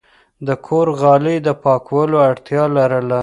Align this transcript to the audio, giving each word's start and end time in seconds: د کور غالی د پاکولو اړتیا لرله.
د 0.47 0.49
کور 0.65 0.87
غالی 1.01 1.35
د 1.45 1.49
پاکولو 1.63 2.17
اړتیا 2.29 2.63
لرله. 2.77 3.19